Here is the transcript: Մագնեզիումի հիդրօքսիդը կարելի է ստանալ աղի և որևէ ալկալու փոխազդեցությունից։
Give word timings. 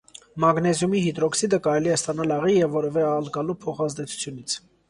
Մագնեզիումի 0.45 1.01
հիդրօքսիդը 1.07 1.59
կարելի 1.69 1.93
է 1.93 1.95
ստանալ 1.99 2.35
աղի 2.39 2.57
և 2.57 2.73
որևէ 2.79 3.07
ալկալու 3.13 3.59
փոխազդեցությունից։ 3.67 4.61